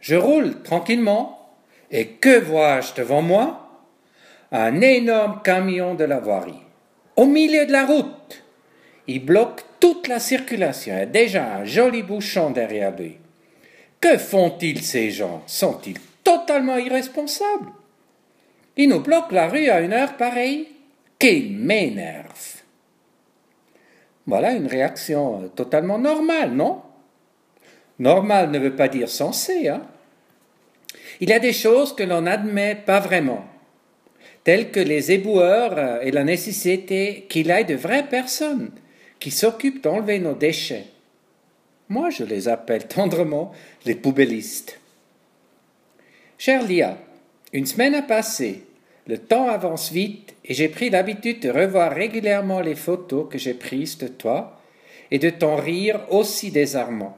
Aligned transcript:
Je 0.00 0.14
roule 0.14 0.62
tranquillement, 0.62 1.54
et 1.90 2.06
que 2.06 2.38
vois-je 2.38 2.94
devant 2.94 3.22
moi? 3.22 3.64
Un 4.52 4.80
énorme 4.80 5.40
camion 5.42 5.94
de 5.94 6.04
la 6.04 6.20
voirie, 6.20 6.62
au 7.16 7.26
milieu 7.26 7.66
de 7.66 7.72
la 7.72 7.84
route. 7.84 8.44
Il 9.06 9.24
bloque 9.24 9.64
toute 9.80 10.08
la 10.08 10.20
circulation, 10.20 10.96
a 10.96 11.06
déjà 11.06 11.56
un 11.56 11.64
joli 11.64 12.02
bouchon 12.02 12.50
derrière 12.50 12.96
lui. 12.96 13.18
Que 14.00 14.16
font-ils 14.16 14.82
ces 14.82 15.10
gens? 15.10 15.42
Sont-ils 15.46 15.98
totalement 16.22 16.76
irresponsables? 16.76 17.72
Ils 18.76 18.88
nous 18.88 19.00
bloquent 19.00 19.34
la 19.34 19.48
rue 19.48 19.68
à 19.68 19.80
une 19.80 19.92
heure 19.92 20.16
pareille? 20.16 20.68
Qui 21.18 21.50
m'énerve? 21.50 22.62
Voilà 24.26 24.52
une 24.52 24.68
réaction 24.68 25.42
euh, 25.42 25.48
totalement 25.48 25.98
normale, 25.98 26.52
non? 26.52 26.82
Normal 27.98 28.50
ne 28.50 28.58
veut 28.58 28.76
pas 28.76 28.88
dire 28.88 29.08
sensé, 29.08 29.68
hein 29.68 29.82
Il 31.20 31.30
y 31.30 31.32
a 31.32 31.40
des 31.40 31.52
choses 31.52 31.94
que 31.94 32.04
l'on 32.04 32.22
n'admet 32.22 32.76
pas 32.76 33.00
vraiment, 33.00 33.44
telles 34.44 34.70
que 34.70 34.80
les 34.80 35.12
éboueurs 35.12 35.74
euh, 35.76 36.00
et 36.02 36.10
la 36.10 36.24
nécessité 36.24 37.26
qu'il 37.28 37.50
ait 37.50 37.64
de 37.64 37.74
vraies 37.74 38.06
personnes 38.08 38.70
qui 39.18 39.30
s'occupent 39.30 39.82
d'enlever 39.82 40.20
nos 40.20 40.34
déchets. 40.34 40.84
Moi, 41.88 42.10
je 42.10 42.24
les 42.24 42.48
appelle 42.48 42.86
tendrement 42.88 43.52
les 43.84 43.94
poubellistes. 43.94 44.80
Cher 46.36 46.62
Lia, 46.62 46.98
une 47.52 47.66
semaine 47.66 47.96
a 47.96 48.02
passé, 48.02 48.64
le 49.08 49.18
temps 49.18 49.48
avance 49.48 49.90
vite 49.90 50.34
et 50.44 50.54
j'ai 50.54 50.68
pris 50.68 50.90
l'habitude 50.90 51.40
de 51.40 51.50
revoir 51.50 51.92
régulièrement 51.92 52.60
les 52.60 52.76
photos 52.76 53.26
que 53.28 53.38
j'ai 53.38 53.54
prises 53.54 53.98
de 53.98 54.06
toi 54.06 54.60
et 55.10 55.18
de 55.18 55.30
ton 55.30 55.56
rire 55.56 56.00
aussi 56.10 56.50
désarmant. 56.52 57.16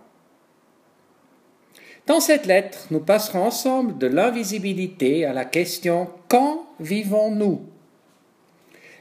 Dans 2.10 2.18
cette 2.18 2.46
lettre, 2.46 2.88
nous 2.90 2.98
passerons 2.98 3.44
ensemble 3.44 3.96
de 3.96 4.08
l'invisibilité 4.08 5.24
à 5.24 5.32
la 5.32 5.44
question 5.44 6.10
Quand 6.26 6.66
vivons-nous? 6.80 7.60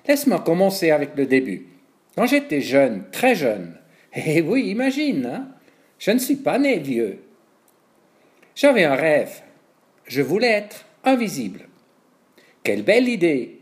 Laisse-moi 0.08 0.42
commencer 0.42 0.92
avec 0.92 1.16
le 1.16 1.25
début. 1.25 1.66
Quand 2.16 2.28
j'étais 2.28 2.61
jeune, 2.61 3.06
très 3.11 3.34
jeune, 3.34 3.75
et 4.14 4.44
oui, 4.44 4.67
imagine, 4.67 5.25
hein, 5.25 5.47
je 5.97 6.11
ne 6.11 6.19
suis 6.19 6.36
pas 6.36 6.59
né 6.59 6.78
vieux. 6.78 7.23
J'avais 8.53 8.84
un 8.84 8.94
rêve. 8.94 9.41
Je 10.06 10.22
voulais 10.22 10.52
être 10.52 10.86
invisible. 11.03 11.67
Quelle 12.62 12.84
belle 12.84 13.09
idée. 13.09 13.58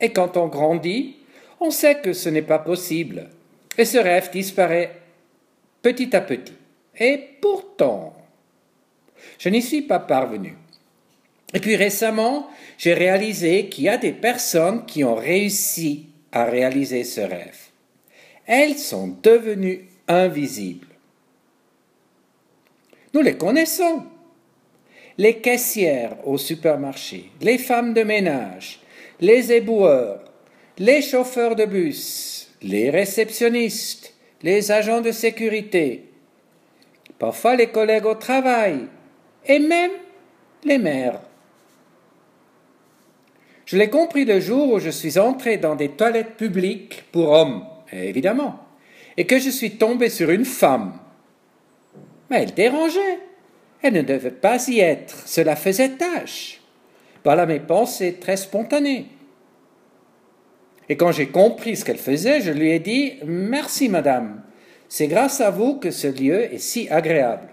Et 0.00 0.12
quand 0.12 0.36
on 0.36 0.48
grandit, 0.48 1.18
on 1.60 1.70
sait 1.70 2.00
que 2.00 2.12
ce 2.12 2.30
n'est 2.30 2.42
pas 2.42 2.58
possible. 2.58 3.30
Et 3.78 3.84
ce 3.84 3.98
rêve 3.98 4.28
disparaît 4.32 4.90
petit 5.82 6.16
à 6.16 6.20
petit. 6.20 6.54
Et 6.98 7.20
pourtant, 7.40 8.16
je 9.38 9.48
n'y 9.48 9.62
suis 9.62 9.82
pas 9.82 9.98
parvenu. 9.98 10.54
Et 11.54 11.60
puis 11.60 11.76
récemment, 11.76 12.48
j'ai 12.78 12.94
réalisé 12.94 13.68
qu'il 13.68 13.84
y 13.84 13.88
a 13.88 13.96
des 13.96 14.12
personnes 14.12 14.84
qui 14.86 15.04
ont 15.04 15.14
réussi 15.14 16.06
à 16.32 16.44
réaliser 16.44 17.04
ce 17.04 17.20
rêve 17.20 17.66
elles 18.46 18.78
sont 18.78 19.16
devenues 19.22 19.88
invisibles. 20.08 20.86
Nous 23.12 23.22
les 23.22 23.36
connaissons. 23.36 24.04
Les 25.18 25.38
caissières 25.38 26.16
au 26.26 26.36
supermarché, 26.36 27.30
les 27.40 27.56
femmes 27.56 27.94
de 27.94 28.02
ménage, 28.02 28.80
les 29.20 29.50
éboueurs, 29.50 30.20
les 30.76 31.00
chauffeurs 31.00 31.56
de 31.56 31.64
bus, 31.64 32.50
les 32.60 32.90
réceptionnistes, 32.90 34.12
les 34.42 34.70
agents 34.70 35.00
de 35.00 35.12
sécurité, 35.12 36.04
parfois 37.18 37.56
les 37.56 37.68
collègues 37.68 38.04
au 38.04 38.14
travail 38.14 38.88
et 39.46 39.58
même 39.58 39.92
les 40.64 40.78
mères. 40.78 41.20
Je 43.64 43.76
l'ai 43.76 43.90
compris 43.90 44.24
le 44.24 44.40
jour 44.40 44.74
où 44.74 44.78
je 44.78 44.90
suis 44.90 45.18
entré 45.18 45.56
dans 45.56 45.74
des 45.74 45.88
toilettes 45.90 46.36
publiques 46.36 47.04
pour 47.10 47.30
hommes 47.30 47.64
évidemment, 47.92 48.58
et 49.16 49.26
que 49.26 49.38
je 49.38 49.50
suis 49.50 49.72
tombé 49.72 50.08
sur 50.08 50.30
une 50.30 50.44
femme. 50.44 50.98
Mais 52.30 52.42
elle 52.42 52.54
dérangeait. 52.54 53.20
Elle 53.82 53.94
ne 53.94 54.02
devait 54.02 54.30
pas 54.30 54.68
y 54.68 54.80
être. 54.80 55.26
Cela 55.26 55.54
faisait 55.54 55.90
tâche. 55.90 56.60
Voilà 57.24 57.46
mes 57.46 57.60
pensées 57.60 58.16
très 58.20 58.36
spontanées. 58.36 59.06
Et 60.88 60.96
quand 60.96 61.12
j'ai 61.12 61.28
compris 61.28 61.76
ce 61.76 61.84
qu'elle 61.84 61.98
faisait, 61.98 62.40
je 62.40 62.52
lui 62.52 62.70
ai 62.70 62.78
dit 62.78 63.14
Merci, 63.24 63.88
madame. 63.88 64.42
C'est 64.88 65.08
grâce 65.08 65.40
à 65.40 65.50
vous 65.50 65.74
que 65.76 65.90
ce 65.90 66.06
lieu 66.06 66.52
est 66.52 66.58
si 66.58 66.88
agréable. 66.88 67.48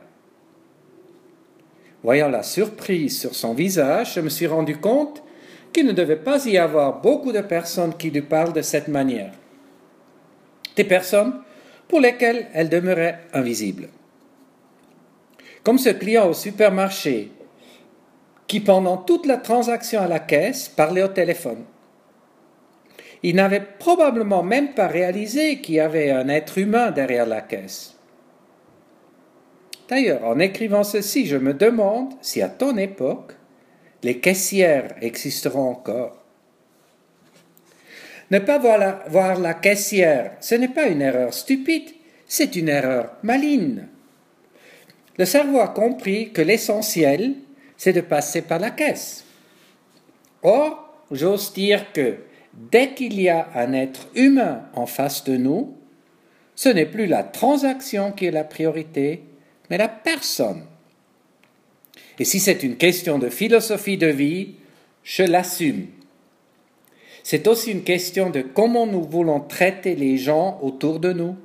Voyant 2.04 2.30
la 2.30 2.44
surprise 2.44 3.20
sur 3.20 3.34
son 3.34 3.54
visage, 3.54 4.16
je 4.16 4.20
me 4.20 4.30
suis 4.30 4.48
rendu 4.48 4.78
compte 4.78 5.24
qu'il 5.72 5.86
ne 5.86 5.94
devait 5.94 6.18
pas 6.18 6.46
y 6.46 6.58
avoir 6.58 7.02
beaucoup 7.02 7.32
de 7.32 7.42
personnes 7.42 7.96
qui 7.96 8.12
lui 8.12 8.22
parlent 8.22 8.54
de 8.54 8.62
cette 8.62 8.90
manière 8.90 9.32
des 10.76 10.84
personnes 10.84 11.42
pour 11.88 12.00
lesquelles 12.00 12.48
elle 12.54 12.70
demeurait 12.70 13.20
invisible. 13.34 13.90
Comme 15.64 15.78
ce 15.78 15.90
client 15.90 16.28
au 16.28 16.34
supermarché 16.34 17.32
qui, 18.48 18.60
pendant 18.60 18.98
toute 18.98 19.26
la 19.26 19.38
transaction 19.38 20.02
à 20.02 20.08
la 20.08 20.20
caisse, 20.20 20.68
parlait 20.68 21.04
au 21.04 21.08
téléphone. 21.08 21.64
Il 23.22 23.36
n'avait 23.36 23.66
probablement 23.80 24.44
même 24.44 24.74
pas 24.74 24.88
réalisé 24.88 25.62
qu'il 25.62 25.76
y 25.76 25.80
avait 25.80 26.12
un 26.12 26.28
être 26.28 26.58
humain 26.58 26.92
derrière 26.92 27.26
la 27.26 27.42
caisse. 27.42 27.93
D'ailleurs, 29.90 30.24
en 30.26 30.40
écrivant 30.40 30.84
ceci, 30.84 31.26
je 31.26 31.38
me 31.38 31.54
demande 31.54 32.14
si 32.22 32.42
à 32.42 32.50
ton 32.50 32.78
époque, 32.78 33.34
les 34.04 34.20
caissières 34.20 34.96
existeront 35.02 35.70
encore. 35.70 36.24
Ne 38.32 38.40
pas 38.40 38.58
voir 38.58 39.40
la, 39.40 39.54
caissière, 39.54 40.38
ce 40.40 40.56
n'est 40.56 40.70
pas 40.70 40.88
une 40.88 41.02
erreur 41.02 41.34
stupide, 41.34 41.90
c'est 42.26 42.56
une 42.56 42.70
erreur 42.70 43.12
maligne. 43.22 43.88
Le 45.18 45.26
cerveau 45.26 45.60
a 45.60 45.68
compris 45.68 46.32
que 46.32 46.42
l'essentiel, 46.42 47.36
c'est 47.78 47.94
de 47.94 48.02
passer 48.02 48.42
par 48.42 48.60
la 48.60 48.72
caisse. 48.72 49.24
Or, 50.42 51.06
j'ose 51.12 51.54
dire 51.54 51.92
que 51.92 52.18
dès 52.54 52.94
qu'il 52.94 53.22
y 53.22 53.30
a 53.30 53.50
un 53.56 53.74
être 53.74 54.08
humain 54.16 54.64
en 54.74 54.86
face 54.86 55.24
de 55.26 55.38
nous, 55.38 55.78
ce 56.56 56.70
n'est 56.70 56.86
plus 56.86 57.06
la 57.06 57.24
transaction 57.24 58.12
qui 58.12 58.26
est 58.26 58.32
la 58.32 58.44
priorité, 58.44 59.24
mais 59.74 59.80
la 59.80 59.88
personne. 59.88 60.66
Et 62.20 62.26
si 62.26 62.40
c'est 62.40 62.62
une 62.62 62.78
question 62.78 63.18
de 63.18 63.30
philosophie 63.30 63.98
de 63.98 64.06
vie, 64.06 64.54
je 65.04 65.24
l'assume. 65.24 65.88
C'est 67.24 67.48
aussi 67.48 67.72
une 67.72 67.84
question 67.84 68.30
de 68.30 68.42
comment 68.42 68.86
nous 68.86 69.02
voulons 69.02 69.40
traiter 69.40 69.96
les 69.96 70.20
gens 70.20 70.60
autour 70.62 71.00
de 71.00 71.12
nous. 71.12 71.36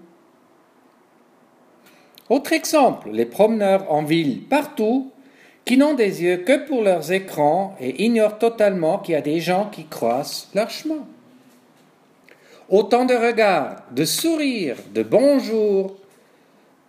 Autre 2.28 2.52
exemple, 2.52 3.08
les 3.12 3.24
promeneurs 3.24 3.90
en 3.90 4.04
ville, 4.04 4.42
partout, 4.42 5.10
qui 5.64 5.78
n'ont 5.78 5.94
des 5.94 6.22
yeux 6.22 6.36
que 6.36 6.66
pour 6.66 6.82
leurs 6.82 7.10
écrans 7.10 7.76
et 7.80 8.04
ignorent 8.04 8.38
totalement 8.38 8.98
qu'il 8.98 9.14
y 9.14 9.16
a 9.16 9.22
des 9.22 9.40
gens 9.40 9.70
qui 9.72 9.86
croisent 9.86 10.50
leur 10.54 10.68
chemin. 10.68 11.06
Autant 12.68 13.06
de 13.06 13.14
regards, 13.14 13.84
de 13.90 14.04
sourires, 14.04 14.76
de 14.92 15.02
bonjours, 15.02 15.96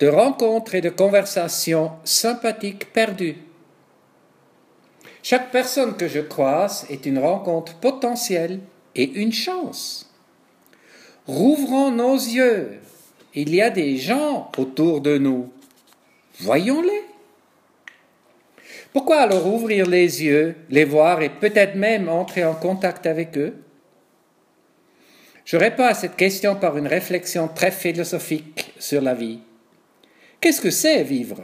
de 0.00 0.08
rencontres 0.08 0.74
et 0.74 0.80
de 0.80 0.88
conversations 0.88 1.92
sympathiques 2.04 2.92
perdues. 2.92 3.36
Chaque 5.22 5.50
personne 5.50 5.96
que 5.96 6.08
je 6.08 6.20
croise 6.20 6.86
est 6.88 7.04
une 7.04 7.18
rencontre 7.18 7.74
potentielle 7.76 8.60
et 8.94 9.10
une 9.10 9.32
chance. 9.32 10.10
Rouvrons 11.26 11.90
nos 11.90 12.14
yeux. 12.14 12.80
Il 13.34 13.54
y 13.54 13.60
a 13.60 13.68
des 13.68 13.98
gens 13.98 14.50
autour 14.56 15.02
de 15.02 15.18
nous. 15.18 15.52
Voyons-les. 16.40 17.04
Pourquoi 18.94 19.20
alors 19.20 19.46
ouvrir 19.46 19.86
les 19.86 20.24
yeux, 20.24 20.56
les 20.70 20.84
voir 20.84 21.20
et 21.20 21.28
peut-être 21.28 21.76
même 21.76 22.08
entrer 22.08 22.44
en 22.44 22.54
contact 22.54 23.06
avec 23.06 23.36
eux? 23.36 23.54
Je 25.44 25.56
réponds 25.58 25.84
à 25.84 25.94
cette 25.94 26.16
question 26.16 26.56
par 26.56 26.78
une 26.78 26.86
réflexion 26.86 27.48
très 27.48 27.70
philosophique 27.70 28.72
sur 28.78 29.02
la 29.02 29.14
vie. 29.14 29.40
Qu'est-ce 30.40 30.60
que 30.60 30.70
c'est 30.70 31.02
vivre? 31.02 31.42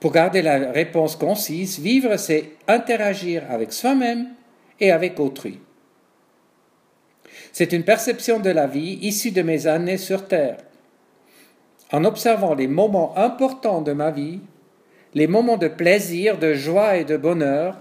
Pour 0.00 0.12
garder 0.12 0.42
la 0.42 0.72
réponse 0.72 1.16
concise, 1.16 1.78
vivre, 1.78 2.16
c'est 2.16 2.50
interagir 2.66 3.44
avec 3.48 3.72
soi-même 3.72 4.28
et 4.80 4.90
avec 4.90 5.18
autrui. 5.20 5.60
C'est 7.52 7.72
une 7.72 7.84
perception 7.84 8.40
de 8.40 8.50
la 8.50 8.66
vie 8.66 8.98
issue 9.02 9.30
de 9.30 9.42
mes 9.42 9.68
années 9.68 9.98
sur 9.98 10.26
Terre. 10.26 10.58
En 11.92 12.04
observant 12.04 12.54
les 12.54 12.66
moments 12.66 13.16
importants 13.16 13.82
de 13.82 13.92
ma 13.92 14.10
vie, 14.10 14.40
les 15.14 15.28
moments 15.28 15.56
de 15.56 15.68
plaisir, 15.68 16.38
de 16.38 16.54
joie 16.54 16.96
et 16.96 17.04
de 17.04 17.16
bonheur, 17.16 17.78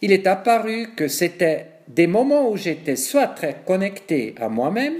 il 0.00 0.12
est 0.12 0.28
apparu 0.28 0.94
que 0.94 1.08
c'était 1.08 1.66
des 1.88 2.06
moments 2.06 2.48
où 2.48 2.56
j'étais 2.56 2.96
soit 2.96 3.26
très 3.26 3.56
connecté 3.66 4.36
à 4.40 4.48
moi-même 4.48 4.94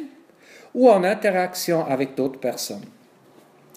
ou 0.74 0.90
en 0.90 1.04
interaction 1.04 1.86
avec 1.86 2.16
d'autres 2.16 2.40
personnes. 2.40 2.84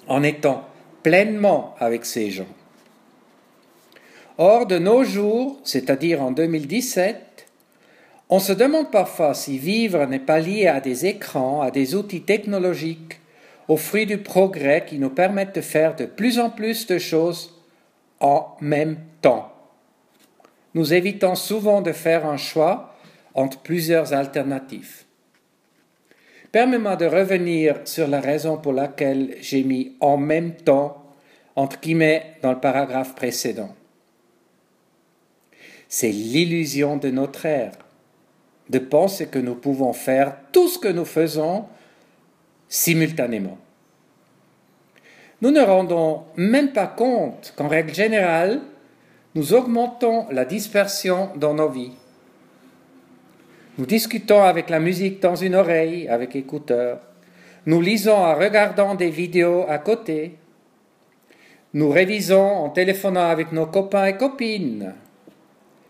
En 0.08 0.24
étant 0.24 0.66
pleinement 1.04 1.76
avec 1.80 2.06
ces 2.06 2.32
gens. 2.32 2.48
Or, 4.38 4.66
de 4.66 4.78
nos 4.78 5.04
jours, 5.04 5.60
c'est-à-dire 5.64 6.22
en 6.22 6.32
2017, 6.32 7.48
on 8.30 8.40
se 8.40 8.54
demande 8.54 8.92
parfois 8.92 9.34
si 9.34 9.58
vivre 9.58 10.06
n'est 10.06 10.20
pas 10.20 10.40
lié 10.40 10.68
à 10.68 10.82
des 10.82 11.06
écrans, 11.06 11.62
à 11.62 11.72
des 11.72 11.96
outils 11.96 12.24
technologiques, 12.24 13.20
aux 13.68 13.78
fruits 13.78 14.06
du 14.06 14.18
progrès 14.18 14.86
qui 14.86 15.00
nous 15.00 15.10
permettent 15.10 15.56
de 15.56 15.62
faire 15.62 15.96
de 15.96 16.06
plus 16.06 16.40
en 16.40 16.50
plus 16.50 16.88
de 16.88 16.98
choses 16.98 17.54
en 18.20 18.56
même 18.62 18.98
temps. 19.22 19.54
Nous 20.74 20.94
évitons 20.94 21.36
souvent 21.36 21.82
de 21.82 21.94
faire 21.94 22.26
un 22.26 22.38
choix 22.38 22.96
entre 23.34 23.60
plusieurs 23.60 24.14
alternatives. 24.14 25.05
Permets-moi 26.56 26.96
de 26.96 27.06
revenir 27.06 27.82
sur 27.84 28.08
la 28.08 28.22
raison 28.22 28.56
pour 28.56 28.72
laquelle 28.72 29.36
j'ai 29.42 29.62
mis 29.66 29.98
en 30.00 30.16
même 30.16 30.56
temps 30.56 31.04
entre 31.58 31.82
guillemets 31.82 32.38
dans 32.42 32.54
le 32.54 32.62
paragraphe 32.62 33.14
précédent. 33.14 33.76
C'est 35.90 36.14
l'illusion 36.14 36.96
de 36.96 37.10
notre 37.10 37.46
ère 37.46 37.74
de 38.70 38.80
penser 38.80 39.28
que 39.28 39.38
nous 39.38 39.56
pouvons 39.56 39.92
faire 39.92 40.38
tout 40.54 40.70
ce 40.70 40.80
que 40.80 40.88
nous 40.88 41.04
faisons 41.04 41.66
simultanément. 42.70 43.58
Nous 45.42 45.52
ne 45.52 45.60
rendons 45.60 46.24
même 46.38 46.72
pas 46.72 46.88
compte 46.88 47.54
qu'en 47.58 47.68
règle 47.68 47.94
générale, 47.94 48.62
nous 49.36 49.54
augmentons 49.54 50.28
la 50.32 50.46
dispersion 50.46 51.32
dans 51.36 51.56
nos 51.56 51.68
vies. 51.68 51.92
Nous 53.78 53.86
discutons 53.86 54.44
avec 54.44 54.70
la 54.70 54.80
musique 54.80 55.22
dans 55.22 55.36
une 55.36 55.56
oreille, 55.56 56.08
avec 56.08 56.36
écouteurs. 56.36 57.00
Nous 57.66 57.82
lisons 57.82 58.16
en 58.16 58.36
regardant 58.36 58.96
des 58.96 59.10
vidéos 59.10 59.66
à 59.68 59.80
côté. 59.80 60.38
Nous 61.74 61.90
révisons 61.90 62.42
en 62.42 62.70
téléphonant 62.70 63.30
avec 63.30 63.52
nos 63.52 63.66
copains 63.66 64.06
et 64.06 64.16
copines, 64.16 64.94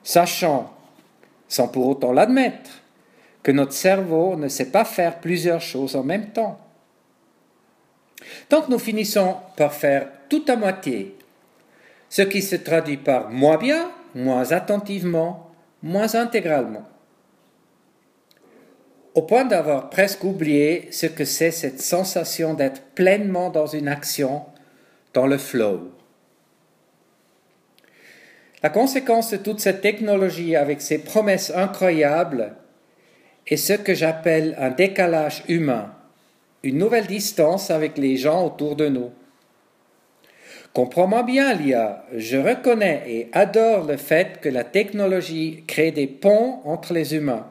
sachant, 0.04 0.74
sans 1.48 1.68
pour 1.68 1.88
autant 1.88 2.12
l'admettre, 2.12 2.72
que 3.44 3.52
notre 3.52 3.74
cerveau 3.74 4.36
ne 4.36 4.48
sait 4.48 4.72
pas 4.72 4.84
faire 4.84 5.20
plusieurs 5.20 5.62
choses 5.62 5.96
en 5.96 6.04
même 6.04 6.30
temps. 6.30 6.60
Donc 8.50 8.68
nous 8.68 8.80
finissons 8.80 9.36
par 9.58 9.74
faire 9.74 10.08
tout 10.28 10.44
à 10.48 10.56
moitié, 10.56 11.16
ce 12.10 12.24
qui 12.24 12.42
se 12.42 12.56
traduit 12.56 12.98
par 12.98 13.30
moins 13.30 13.58
bien, 13.58 13.92
moins 14.16 14.52
attentivement, 14.54 15.52
moins 15.84 16.16
intégralement, 16.16 16.88
au 19.16 19.24
point 19.24 19.46
d'avoir 19.46 19.90
presque 19.90 20.24
oublié 20.24 20.88
ce 20.92 21.08
que 21.08 21.26
c'est 21.26 21.52
cette 21.52 21.82
sensation 21.82 22.54
d'être 22.54 22.82
pleinement 22.94 23.50
dans 23.50 23.66
une 23.66 23.88
action, 23.88 24.44
dans 25.14 25.26
le 25.26 25.38
flow. 25.38 25.92
La 28.62 28.70
conséquence 28.70 29.32
de 29.32 29.38
toute 29.38 29.60
cette 29.60 29.82
technologie 29.82 30.56
avec 30.56 30.82
ses 30.82 31.00
promesses 31.00 31.52
incroyables 31.56 32.56
est 33.48 33.58
ce 33.58 33.74
que 33.74 33.94
j'appelle 33.94 34.56
un 34.60 34.70
décalage 34.70 35.44
humain 35.48 35.96
une 36.66 36.80
nouvelle 36.80 37.06
distance 37.06 37.70
avec 37.70 37.96
les 38.00 38.18
gens 38.18 38.44
autour 38.44 38.76
de 38.76 38.90
nous. 38.90 39.12
Comprends-moi 40.74 41.22
bien, 41.22 41.54
Lia, 41.54 42.04
je 42.12 42.38
reconnais 42.38 43.04
et 43.08 43.30
adore 43.34 43.86
le 43.86 43.98
fait 43.98 44.42
que 44.42 44.50
la 44.50 44.64
technologie 44.64 45.64
crée 45.68 45.92
des 45.92 46.08
ponts 46.08 46.60
entre 46.66 46.92
les 46.92 47.16
humains. 47.16 47.46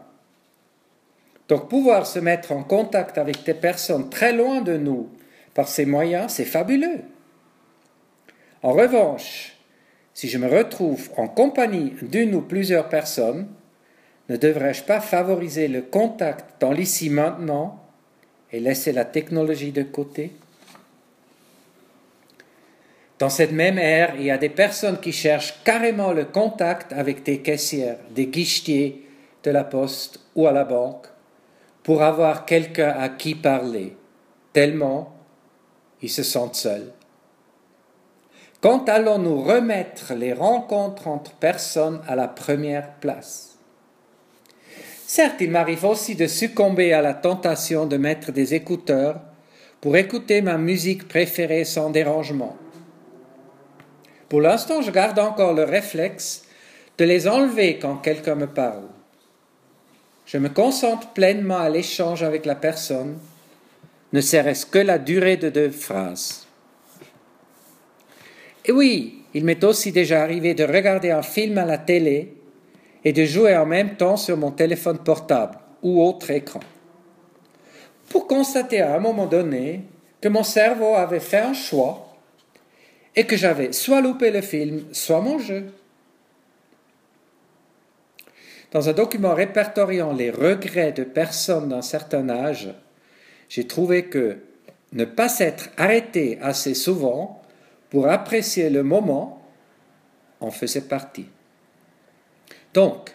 Donc 1.49 1.69
pouvoir 1.69 2.06
se 2.06 2.19
mettre 2.19 2.52
en 2.52 2.62
contact 2.62 3.19
avec 3.19 3.44
des 3.44 3.55
personnes 3.55 4.08
très 4.08 4.32
loin 4.32 4.62
de 4.62 4.76
nous 4.76 5.11
par 5.52 5.69
ces 5.69 5.85
moyens, 5.85 6.32
c'est 6.32 6.44
fabuleux. 6.44 7.02
En 8.62 8.73
revanche, 8.73 9.56
si 10.14 10.29
je 10.29 10.38
me 10.38 10.49
retrouve 10.49 11.11
en 11.17 11.29
compagnie 11.29 11.93
d'une 12.02 12.35
ou 12.35 12.41
plusieurs 12.41 12.88
personnes, 12.88 13.49
ne 14.29 14.37
devrais-je 14.37 14.85
pas 14.85 15.00
favoriser 15.00 15.69
le 15.69 15.82
contact 15.82 16.61
dans 16.61 16.73
l'ici 16.73 17.11
maintenant 17.11 17.81
et 18.52 18.61
laisser 18.61 18.93
la 18.93 19.05
technologie 19.05 19.73
de 19.73 19.82
côté? 19.82 20.32
Dans 23.19 23.29
cette 23.29 23.52
même 23.52 23.79
ère, 23.79 24.14
il 24.17 24.25
y 24.25 24.31
a 24.31 24.38
des 24.38 24.49
personnes 24.49 24.99
qui 24.99 25.12
cherchent 25.12 25.62
carrément 25.62 26.12
le 26.12 26.25
contact 26.25 26.93
avec 26.93 27.23
des 27.23 27.43
caissières, 27.43 27.99
des 28.11 28.26
guichetiers 28.26 29.06
de 29.44 29.50
la 29.50 29.62
poste 29.62 30.20
ou 30.35 30.46
à 30.46 30.52
la 30.52 30.64
banque 30.64 31.06
pour 31.84 32.02
avoir 32.02 32.46
quelqu'un 32.46 32.94
à 32.98 33.08
qui 33.08 33.36
parler, 33.36 33.96
tellement 34.52 35.14
ils 36.02 36.10
se 36.10 36.25
sentent 36.25 36.56
seuls. 36.56 36.92
Quand 38.60 38.88
allons-nous 38.88 39.42
remettre 39.42 40.14
les 40.14 40.32
rencontres 40.32 41.06
entre 41.06 41.32
personnes 41.32 42.00
à 42.08 42.16
la 42.16 42.26
première 42.26 42.94
place? 42.94 43.58
Certes, 45.06 45.36
il 45.40 45.50
m'arrive 45.50 45.84
aussi 45.84 46.16
de 46.16 46.26
succomber 46.26 46.94
à 46.94 47.02
la 47.02 47.12
tentation 47.12 47.84
de 47.84 47.98
mettre 47.98 48.32
des 48.32 48.54
écouteurs 48.54 49.20
pour 49.82 49.96
écouter 49.98 50.40
ma 50.40 50.56
musique 50.56 51.06
préférée 51.06 51.64
sans 51.64 51.90
dérangement. 51.90 52.56
Pour 54.31 54.40
l'instant, 54.40 54.81
je 54.81 54.90
garde 54.90 55.19
encore 55.19 55.52
le 55.52 55.64
réflexe 55.64 56.44
de 56.96 57.04
les 57.04 57.28
enlever 57.28 57.78
quand 57.78 57.96
quelqu'un 57.96 58.34
me 58.34 58.46
parle. 58.46 58.88
Je 60.26 60.38
me 60.38 60.48
concentre 60.48 61.08
pleinement 61.12 61.58
à 61.58 61.68
l'échange 61.68 62.22
avec 62.22 62.46
la 62.46 62.54
personne, 62.54 63.18
ne 64.12 64.20
serait-ce 64.20 64.66
que 64.66 64.78
la 64.78 64.98
durée 64.98 65.36
de 65.36 65.50
deux 65.50 65.70
phrases. 65.70 66.46
Et 68.64 68.72
oui, 68.72 69.24
il 69.34 69.44
m'est 69.44 69.62
aussi 69.64 69.92
déjà 69.92 70.22
arrivé 70.22 70.54
de 70.54 70.64
regarder 70.64 71.10
un 71.10 71.22
film 71.22 71.58
à 71.58 71.64
la 71.64 71.78
télé 71.78 72.36
et 73.04 73.12
de 73.12 73.24
jouer 73.24 73.56
en 73.56 73.66
même 73.66 73.96
temps 73.96 74.16
sur 74.16 74.36
mon 74.36 74.50
téléphone 74.50 74.98
portable 74.98 75.58
ou 75.82 76.02
autre 76.02 76.30
écran. 76.30 76.60
Pour 78.08 78.26
constater 78.26 78.80
à 78.80 78.94
un 78.94 79.00
moment 79.00 79.26
donné 79.26 79.82
que 80.20 80.28
mon 80.28 80.44
cerveau 80.44 80.94
avait 80.94 81.20
fait 81.20 81.40
un 81.40 81.52
choix 81.52 82.16
et 83.14 83.26
que 83.26 83.36
j'avais 83.36 83.72
soit 83.72 84.00
loupé 84.00 84.30
le 84.30 84.40
film, 84.40 84.84
soit 84.92 85.20
mon 85.20 85.38
jeu. 85.38 85.66
Dans 88.74 88.88
un 88.88 88.92
document 88.92 89.34
répertoriant 89.34 90.12
les 90.12 90.32
regrets 90.32 90.90
de 90.90 91.04
personnes 91.04 91.68
d'un 91.68 91.80
certain 91.80 92.28
âge, 92.28 92.74
j'ai 93.48 93.68
trouvé 93.68 94.06
que 94.06 94.38
ne 94.92 95.04
pas 95.04 95.28
s'être 95.28 95.68
arrêté 95.76 96.40
assez 96.42 96.74
souvent 96.74 97.40
pour 97.88 98.08
apprécier 98.08 98.70
le 98.70 98.82
moment 98.82 99.40
en 100.40 100.50
faisait 100.50 100.81
partie. 100.81 101.28
Donc, 102.74 103.14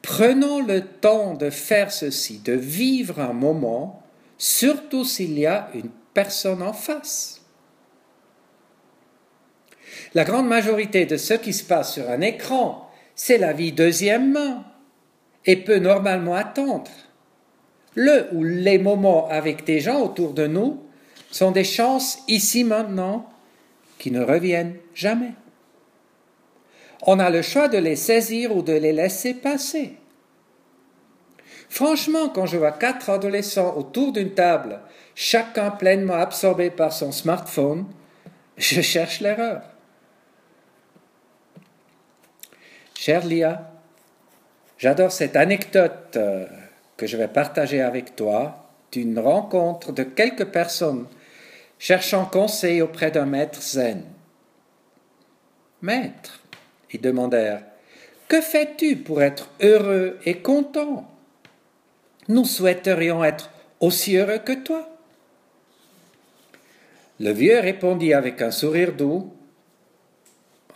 prenons 0.00 0.62
le 0.62 0.80
temps 0.80 1.34
de 1.34 1.50
faire 1.50 1.92
ceci, 1.92 2.38
de 2.38 2.54
vivre 2.54 3.20
un 3.20 3.34
moment, 3.34 4.02
surtout 4.38 5.04
s'il 5.04 5.38
y 5.38 5.44
a 5.44 5.68
une 5.74 5.90
personne 6.14 6.62
en 6.62 6.72
face. 6.72 7.42
La 10.14 10.24
grande 10.24 10.48
majorité 10.48 11.04
de 11.04 11.18
ce 11.18 11.34
qui 11.34 11.52
se 11.52 11.64
passe 11.64 11.92
sur 11.92 12.08
un 12.08 12.22
écran, 12.22 12.90
c'est 13.14 13.36
la 13.36 13.52
vie 13.52 13.72
deuxième 13.72 14.32
main 14.32 14.64
et 15.48 15.56
peut 15.56 15.80
normalement 15.80 16.36
attendre. 16.36 16.92
Le 17.96 18.28
ou 18.30 18.44
les 18.44 18.78
moments 18.78 19.26
avec 19.28 19.64
des 19.64 19.80
gens 19.80 20.00
autour 20.00 20.32
de 20.32 20.46
nous 20.46 20.80
sont 21.32 21.50
des 21.50 21.64
chances 21.64 22.20
ici 22.28 22.62
maintenant 22.62 23.28
qui 23.98 24.12
ne 24.12 24.22
reviennent 24.22 24.76
jamais 24.94 25.32
on 27.02 27.18
a 27.18 27.30
le 27.30 27.42
choix 27.42 27.68
de 27.68 27.78
les 27.78 27.96
saisir 27.96 28.56
ou 28.56 28.62
de 28.62 28.72
les 28.72 28.92
laisser 28.92 29.34
passer. 29.34 29.96
Franchement, 31.68 32.28
quand 32.28 32.46
je 32.46 32.56
vois 32.56 32.72
quatre 32.72 33.10
adolescents 33.10 33.76
autour 33.76 34.12
d'une 34.12 34.34
table, 34.34 34.80
chacun 35.14 35.70
pleinement 35.70 36.14
absorbé 36.14 36.70
par 36.70 36.92
son 36.92 37.12
smartphone, 37.12 37.86
je 38.56 38.80
cherche 38.80 39.20
l'erreur. 39.20 39.62
Cher 42.94 43.24
Lia, 43.24 43.70
j'adore 44.78 45.12
cette 45.12 45.36
anecdote 45.36 46.16
euh, 46.16 46.46
que 46.96 47.06
je 47.06 47.16
vais 47.16 47.28
partager 47.28 47.82
avec 47.82 48.16
toi 48.16 48.70
d'une 48.92 49.18
rencontre 49.18 49.92
de 49.92 50.02
quelques 50.02 50.46
personnes 50.46 51.06
cherchant 51.78 52.24
conseil 52.24 52.82
auprès 52.82 53.10
d'un 53.10 53.26
maître 53.26 53.60
zen. 53.60 54.02
Maître, 55.82 56.40
ils 56.92 57.00
demandèrent 57.00 57.62
Que 58.28 58.40
fais-tu 58.40 58.96
pour 58.96 59.22
être 59.22 59.48
heureux 59.60 60.18
et 60.24 60.38
content? 60.38 61.08
Nous 62.28 62.44
souhaiterions 62.44 63.24
être 63.24 63.50
aussi 63.80 64.16
heureux 64.16 64.38
que 64.38 64.52
toi. 64.52 64.88
Le 67.20 67.30
vieux 67.32 67.58
répondit 67.58 68.12
avec 68.12 68.42
un 68.42 68.50
sourire 68.50 68.92
doux 68.92 69.32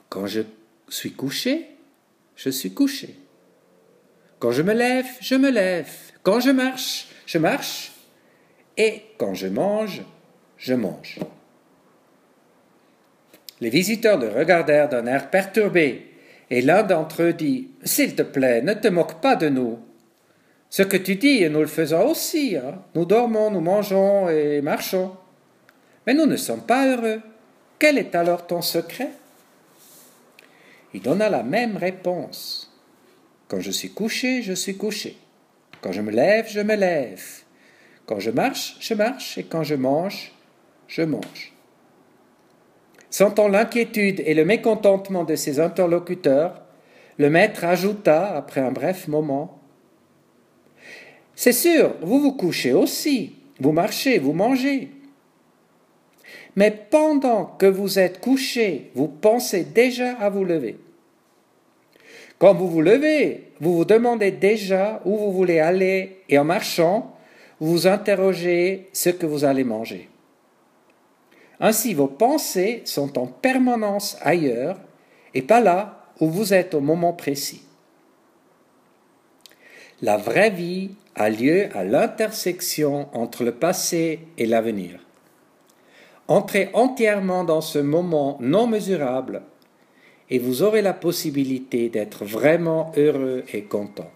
Quand 0.08 0.26
je 0.26 0.42
suis 0.88 1.12
couché, 1.12 1.68
je 2.36 2.50
suis 2.50 2.72
couché. 2.72 3.16
Quand 4.42 4.50
je 4.50 4.62
me 4.62 4.72
lève, 4.72 5.06
je 5.20 5.36
me 5.36 5.52
lève. 5.52 5.88
Quand 6.24 6.40
je 6.40 6.50
marche, 6.50 7.06
je 7.26 7.38
marche. 7.38 7.92
Et 8.76 9.02
quand 9.16 9.34
je 9.34 9.46
mange, 9.46 10.02
je 10.56 10.74
mange. 10.74 11.20
Les 13.60 13.70
visiteurs 13.70 14.18
le 14.18 14.30
regardèrent 14.30 14.88
d'un 14.88 15.06
air 15.06 15.30
perturbé, 15.30 16.10
et 16.50 16.60
l'un 16.60 16.82
d'entre 16.82 17.22
eux 17.22 17.32
dit 17.34 17.70
S'il 17.84 18.16
te 18.16 18.22
plaît, 18.22 18.62
ne 18.62 18.74
te 18.74 18.88
moque 18.88 19.20
pas 19.20 19.36
de 19.36 19.48
nous. 19.48 19.78
Ce 20.70 20.82
que 20.82 20.96
tu 20.96 21.14
dis, 21.14 21.48
nous 21.48 21.60
le 21.60 21.66
faisons 21.68 22.10
aussi. 22.10 22.56
Hein. 22.56 22.82
Nous 22.96 23.04
dormons, 23.04 23.52
nous 23.52 23.60
mangeons 23.60 24.28
et 24.28 24.60
marchons. 24.60 25.12
Mais 26.04 26.14
nous 26.14 26.26
ne 26.26 26.34
sommes 26.34 26.66
pas 26.66 26.88
heureux. 26.88 27.20
Quel 27.78 27.96
est 27.96 28.16
alors 28.16 28.44
ton 28.48 28.60
secret? 28.60 29.10
Il 30.94 31.00
donna 31.00 31.28
la 31.28 31.44
même 31.44 31.76
réponse. 31.76 32.71
Quand 33.52 33.60
je 33.60 33.70
suis 33.70 33.90
couché, 33.90 34.40
je 34.40 34.54
suis 34.54 34.78
couché. 34.78 35.14
Quand 35.82 35.92
je 35.92 36.00
me 36.00 36.10
lève, 36.10 36.48
je 36.48 36.60
me 36.60 36.74
lève. 36.74 37.22
Quand 38.06 38.18
je 38.18 38.30
marche, 38.30 38.78
je 38.80 38.94
marche. 38.94 39.36
Et 39.36 39.42
quand 39.42 39.62
je 39.62 39.74
mange, 39.74 40.32
je 40.88 41.02
mange. 41.02 41.52
Sentant 43.10 43.48
l'inquiétude 43.48 44.22
et 44.24 44.32
le 44.32 44.46
mécontentement 44.46 45.24
de 45.24 45.36
ses 45.36 45.60
interlocuteurs, 45.60 46.62
le 47.18 47.28
maître 47.28 47.64
ajouta, 47.64 48.34
après 48.34 48.62
un 48.62 48.72
bref 48.72 49.06
moment, 49.06 49.60
c'est 51.34 51.52
sûr, 51.52 51.94
vous 52.00 52.20
vous 52.20 52.32
couchez 52.32 52.72
aussi, 52.72 53.36
vous 53.60 53.72
marchez, 53.72 54.18
vous 54.18 54.32
mangez. 54.32 54.88
Mais 56.56 56.70
pendant 56.70 57.44
que 57.44 57.66
vous 57.66 57.98
êtes 57.98 58.18
couché, 58.18 58.92
vous 58.94 59.08
pensez 59.08 59.62
déjà 59.62 60.12
à 60.12 60.30
vous 60.30 60.44
lever. 60.44 60.78
Quand 62.42 62.54
vous 62.54 62.68
vous 62.68 62.82
levez, 62.82 63.52
vous 63.60 63.76
vous 63.76 63.84
demandez 63.84 64.32
déjà 64.32 65.00
où 65.04 65.16
vous 65.16 65.30
voulez 65.30 65.60
aller 65.60 66.22
et 66.28 66.40
en 66.40 66.44
marchant, 66.44 67.14
vous 67.60 67.70
vous 67.70 67.86
interrogez 67.86 68.88
ce 68.92 69.10
que 69.10 69.26
vous 69.26 69.44
allez 69.44 69.62
manger. 69.62 70.08
Ainsi, 71.60 71.94
vos 71.94 72.08
pensées 72.08 72.82
sont 72.84 73.16
en 73.16 73.28
permanence 73.28 74.16
ailleurs 74.22 74.80
et 75.34 75.42
pas 75.42 75.60
là 75.60 76.08
où 76.18 76.28
vous 76.28 76.52
êtes 76.52 76.74
au 76.74 76.80
moment 76.80 77.12
précis. 77.12 77.62
La 80.00 80.16
vraie 80.16 80.50
vie 80.50 80.96
a 81.14 81.30
lieu 81.30 81.68
à 81.76 81.84
l'intersection 81.84 83.06
entre 83.12 83.44
le 83.44 83.52
passé 83.52 84.18
et 84.36 84.46
l'avenir. 84.46 84.98
Entrez 86.26 86.70
entièrement 86.72 87.44
dans 87.44 87.60
ce 87.60 87.78
moment 87.78 88.36
non 88.40 88.66
mesurable 88.66 89.42
et 90.32 90.38
vous 90.38 90.62
aurez 90.62 90.80
la 90.80 90.94
possibilité 90.94 91.90
d'être 91.90 92.24
vraiment 92.24 92.90
heureux 92.96 93.44
et 93.52 93.64
content. 93.64 94.10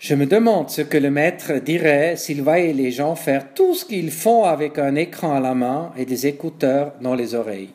Je 0.00 0.16
me 0.16 0.26
demande 0.26 0.70
ce 0.70 0.82
que 0.82 0.98
le 0.98 1.12
maître 1.12 1.52
dirait 1.60 2.16
s'il 2.16 2.42
voyait 2.42 2.72
les 2.72 2.90
gens 2.90 3.14
faire 3.14 3.54
tout 3.54 3.76
ce 3.76 3.84
qu'ils 3.84 4.10
font 4.10 4.42
avec 4.42 4.76
un 4.76 4.96
écran 4.96 5.32
à 5.32 5.38
la 5.38 5.54
main 5.54 5.92
et 5.96 6.04
des 6.04 6.26
écouteurs 6.26 6.94
dans 7.00 7.14
les 7.14 7.36
oreilles. 7.36 7.74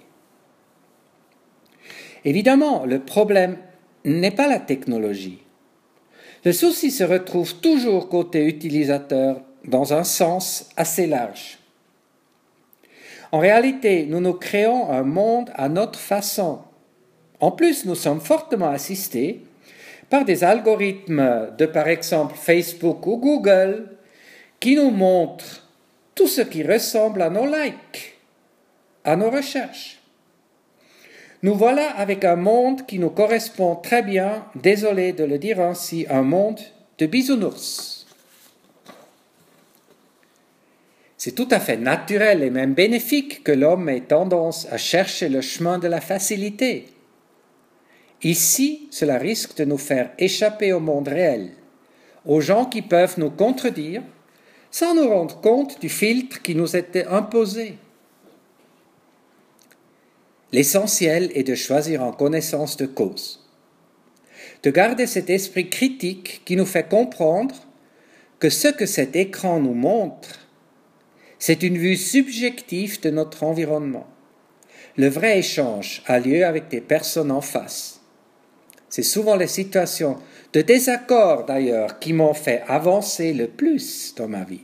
Évidemment, 2.26 2.86
le 2.86 3.00
problème 3.00 3.56
n'est 4.04 4.32
pas 4.32 4.50
la 4.50 4.60
technologie. 4.60 5.40
Le 6.44 6.52
souci 6.52 6.92
se 6.92 7.06
retrouve 7.06 7.56
toujours 7.62 8.10
côté 8.10 8.46
utilisateur 8.48 9.40
dans 9.64 9.94
un 9.94 10.04
sens 10.04 10.70
assez 10.76 11.08
large. 11.08 11.60
En 13.36 13.40
réalité, 13.40 14.06
nous 14.08 14.22
nous 14.22 14.36
créons 14.36 14.90
un 14.90 15.04
monde 15.04 15.52
à 15.56 15.68
notre 15.68 16.00
façon. 16.00 16.60
En 17.42 17.52
plus, 17.52 17.84
nous 17.84 17.94
sommes 17.94 18.22
fortement 18.22 18.70
assistés 18.70 19.42
par 20.10 20.24
des 20.24 20.46
algorithmes 20.46 21.50
de, 21.58 21.66
par 21.66 21.90
exemple, 21.90 22.36
Facebook 22.38 23.06
ou 23.06 23.18
Google 23.18 23.90
qui 24.62 24.78
nous 24.78 24.90
montrent 24.90 25.68
tout 26.16 26.28
ce 26.28 26.40
qui 26.40 26.64
ressemble 26.64 27.22
à 27.22 27.30
nos 27.30 27.46
likes, 27.46 28.16
à 29.04 29.18
nos 29.18 29.30
recherches. 29.30 30.00
Nous 31.44 31.56
voilà 31.56 31.90
avec 31.98 32.24
un 32.24 32.38
monde 32.38 32.86
qui 32.86 33.00
nous 33.00 33.10
correspond 33.10 33.76
très 33.76 34.02
bien, 34.02 34.46
désolé 34.56 35.12
de 35.12 35.26
le 35.26 35.40
dire 35.40 35.60
ainsi, 35.60 36.06
un 36.10 36.22
monde 36.22 36.62
de 37.00 37.06
bisounours. 37.06 37.95
C'est 41.26 41.32
tout 41.32 41.48
à 41.50 41.60
fait 41.60 41.78
naturel 41.78 42.44
et 42.44 42.52
même 42.52 42.76
bénéfique 42.76 43.44
que 43.44 43.52
l'homme 43.52 43.90
ait 43.90 44.02
tendance 44.02 44.68
à 44.70 44.78
chercher 44.78 45.28
le 45.28 45.42
chemin 45.42 45.80
de 45.80 45.88
la 45.88 46.00
facilité. 46.00 46.86
Ici, 48.22 48.88
cela 48.92 49.18
risque 49.18 49.58
de 49.58 49.66
nous 49.66 49.80
faire 49.80 50.12
échapper 50.20 50.72
au 50.72 50.80
monde 50.80 51.08
réel, 51.08 51.54
aux 52.26 52.42
gens 52.42 52.66
qui 52.66 52.84
peuvent 52.84 53.16
nous 53.18 53.32
contredire 53.32 54.04
sans 54.70 54.94
nous 54.94 55.10
rendre 55.10 55.42
compte 55.42 55.82
du 55.82 55.90
filtre 55.90 56.44
qui 56.44 56.54
nous 56.54 56.76
était 56.76 57.08
imposé. 57.08 57.80
L'essentiel 60.52 61.32
est 61.34 61.42
de 61.42 61.56
choisir 61.56 62.04
en 62.04 62.12
connaissance 62.12 62.78
de 62.78 62.86
cause, 62.86 63.44
de 64.62 64.70
garder 64.70 65.08
cet 65.08 65.32
esprit 65.32 65.72
critique 65.72 66.44
qui 66.46 66.56
nous 66.56 66.68
fait 66.68 66.88
comprendre 66.88 67.56
que 68.38 68.52
ce 68.52 68.68
que 68.68 68.86
cet 68.86 69.16
écran 69.16 69.60
nous 69.60 69.74
montre, 69.74 70.45
c'est 71.40 71.64
une 71.64 71.78
vue 71.78 71.98
subjective 71.98 73.02
de 73.02 73.10
notre 73.10 73.44
environnement. 73.44 74.08
Le 74.98 75.08
vrai 75.08 75.40
échange 75.40 76.02
a 76.06 76.20
lieu 76.20 76.46
avec 76.46 76.70
des 76.70 76.82
personnes 76.82 77.32
en 77.32 77.42
face. 77.42 78.02
C'est 78.90 79.04
souvent 79.04 79.36
les 79.36 79.48
situations 79.48 80.18
de 80.54 80.62
désaccord 80.62 81.46
d'ailleurs 81.46 82.00
qui 82.00 82.14
m'ont 82.14 82.34
fait 82.34 82.64
avancer 82.68 83.34
le 83.34 83.48
plus 83.48 84.16
dans 84.16 84.30
ma 84.30 84.46
vie. 84.46 84.64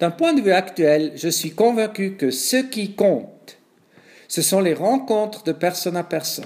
D'un 0.00 0.10
point 0.10 0.32
de 0.32 0.40
vue 0.40 0.52
actuel, 0.52 1.12
je 1.16 1.28
suis 1.28 1.52
convaincu 1.52 2.16
que 2.16 2.30
ce 2.30 2.56
qui 2.56 2.94
compte, 2.94 3.58
ce 4.26 4.42
sont 4.42 4.60
les 4.60 4.74
rencontres 4.74 5.44
de 5.44 5.52
personne 5.52 5.96
à 5.96 6.02
personne. 6.02 6.44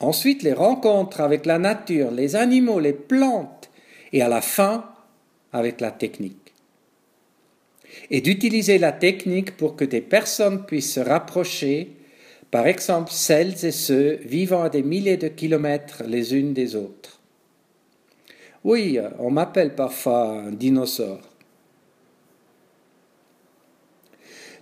Ensuite, 0.00 0.42
les 0.42 0.52
rencontres 0.52 1.20
avec 1.20 1.46
la 1.46 1.58
nature, 1.58 2.10
les 2.10 2.36
animaux, 2.36 2.78
les 2.78 2.92
plantes, 2.92 3.70
et 4.12 4.22
à 4.22 4.28
la 4.28 4.40
fin, 4.40 4.84
avec 5.52 5.80
la 5.80 5.90
technique. 5.90 6.54
Et 8.10 8.20
d'utiliser 8.20 8.78
la 8.78 8.92
technique 8.92 9.56
pour 9.56 9.76
que 9.76 9.84
des 9.84 10.00
personnes 10.00 10.66
puissent 10.66 10.94
se 10.94 11.00
rapprocher, 11.00 11.92
par 12.50 12.66
exemple 12.66 13.10
celles 13.10 13.64
et 13.64 13.72
ceux 13.72 14.18
vivant 14.24 14.62
à 14.62 14.68
des 14.68 14.82
milliers 14.82 15.16
de 15.16 15.28
kilomètres 15.28 16.02
les 16.06 16.34
unes 16.34 16.52
des 16.52 16.76
autres. 16.76 17.20
Oui, 18.64 18.98
on 19.18 19.30
m'appelle 19.30 19.74
parfois 19.74 20.28
un 20.28 20.52
dinosaure. 20.52 21.28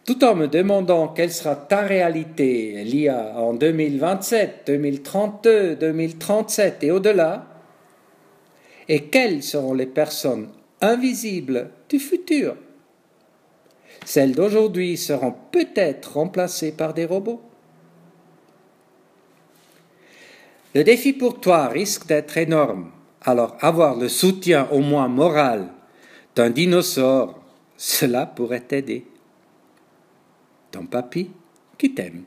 tout 0.06 0.22
en 0.24 0.36
me 0.36 0.46
demandant 0.46 1.08
quelle 1.08 1.32
sera 1.32 1.56
ta 1.56 1.80
réalité, 1.80 2.84
l'IA, 2.84 3.32
en 3.36 3.54
2027, 3.54 4.62
2032, 4.64 5.74
2037 5.74 6.84
et 6.84 6.90
au-delà, 6.92 7.44
et 8.88 9.06
quelles 9.06 9.42
seront 9.42 9.74
les 9.74 9.86
personnes 9.86 10.48
invisibles 10.80 11.70
du 11.88 11.98
futur. 11.98 12.56
Celles 14.04 14.34
d'aujourd'hui 14.34 14.96
seront 14.96 15.34
peut-être 15.50 16.14
remplacées 16.14 16.72
par 16.72 16.94
des 16.94 17.04
robots. 17.04 17.42
Le 20.74 20.84
défi 20.84 21.12
pour 21.12 21.40
toi 21.40 21.68
risque 21.68 22.06
d'être 22.06 22.36
énorme, 22.36 22.90
alors 23.22 23.56
avoir 23.60 23.96
le 23.96 24.08
soutien 24.08 24.68
au 24.70 24.80
moins 24.80 25.08
moral 25.08 25.68
d'un 26.34 26.50
dinosaure, 26.50 27.40
cela 27.76 28.26
pourrait 28.26 28.60
t'aider 28.60 29.06
ton 30.70 30.86
papy 30.86 31.30
qui 31.78 31.94
t'aime. 31.94 32.24